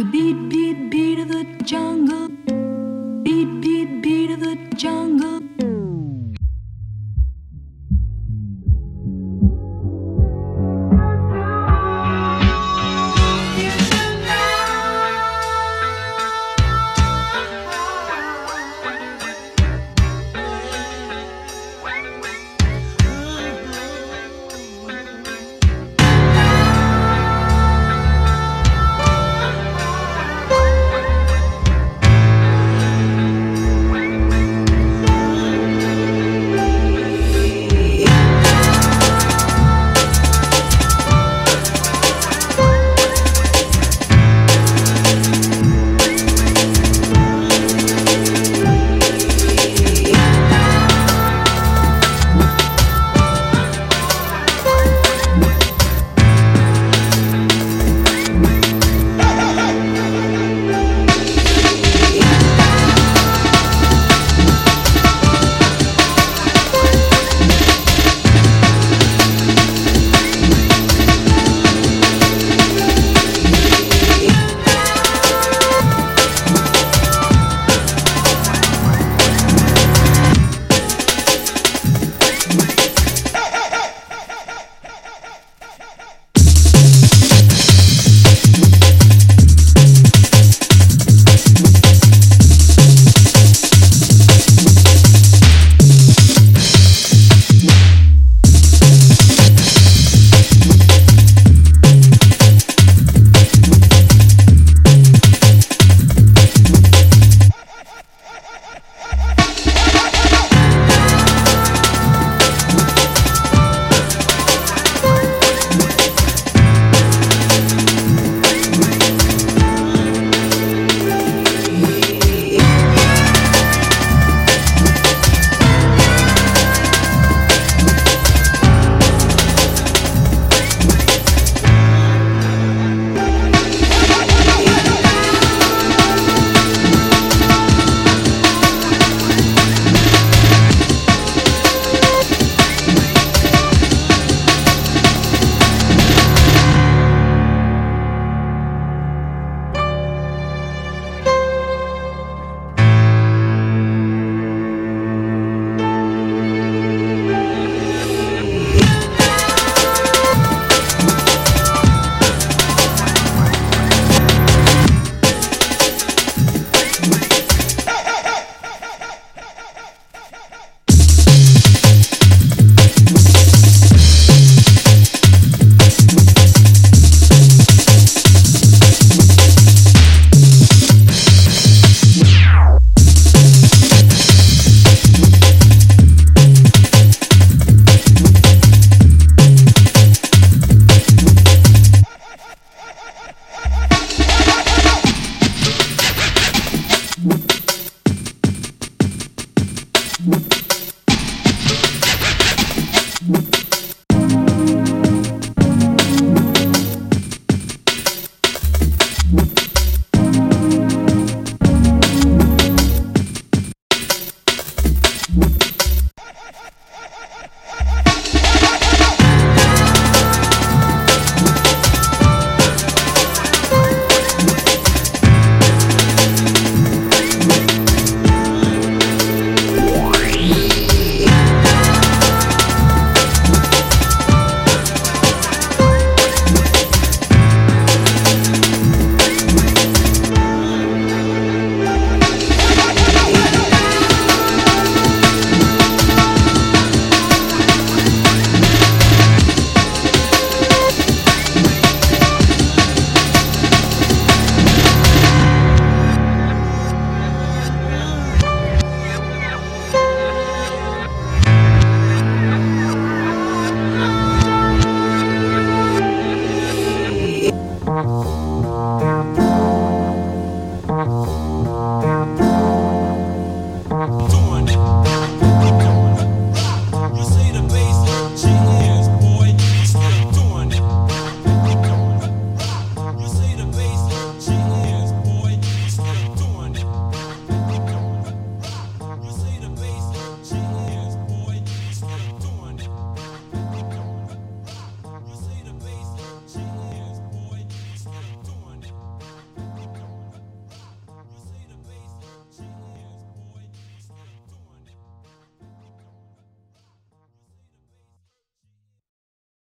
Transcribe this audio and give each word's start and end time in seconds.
The 0.00 0.06
beat, 0.06 0.48
beat, 0.48 0.90
beat 0.90 1.18
of 1.18 1.28
the 1.28 1.44
jungle. 1.62 2.28
Beat, 3.22 3.60
beat, 3.60 4.00
beat 4.00 4.30
of 4.30 4.40
the 4.40 4.56
jungle. 4.74 5.40